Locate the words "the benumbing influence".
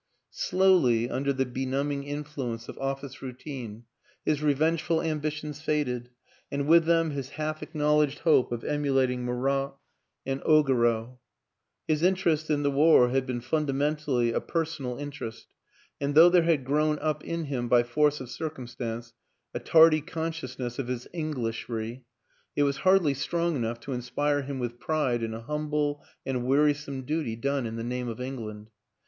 1.31-2.67